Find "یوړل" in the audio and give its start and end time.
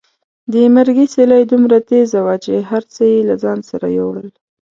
3.97-4.27